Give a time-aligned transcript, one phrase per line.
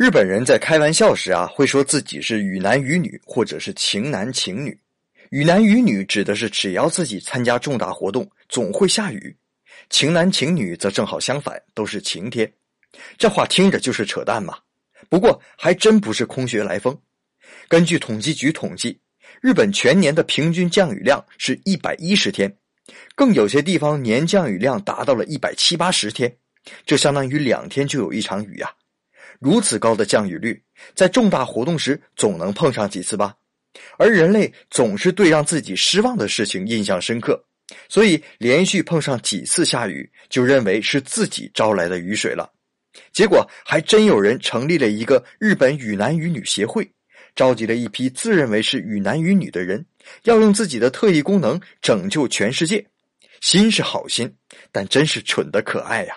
[0.00, 4.74] 日本人在开玩笑时啊，会说自己是雨男雨女，或者是晴男晴女。
[5.28, 9.30] 雨男雨女指的是只要自己参加重大活动，总会下雨；
[9.90, 12.50] 晴男晴女则正好相反，都是晴天。
[13.18, 14.56] 这话听着就是扯淡嘛。
[15.10, 16.98] 不过还真不是空穴来风。
[17.68, 18.98] 根据统计局统计，
[19.42, 22.50] 日本全年的平均降雨量是一百一十天，
[23.14, 26.34] 更有些地方年降雨量达到了一百七八十天，
[26.86, 28.72] 这相当于两天就有一场雨呀。
[29.40, 30.62] 如此高的降雨率，
[30.94, 33.34] 在重大活动时总能碰上几次吧？
[33.96, 37.42] 而人类总是对让自己失望的事情印象深刻，
[37.88, 42.50] 所以连续碰上几次下雨，就认为是自己招来的雨水了。
[43.12, 46.86] 结果还真有人成立了一个日本雨男雨女协会，
[47.34, 49.86] 召集了一批自认为是雨男雨女的人，
[50.24, 52.84] 要用自己的特异功能拯救全世界。
[53.40, 54.30] 心是好心，
[54.70, 56.14] 但真是蠢的可爱呀！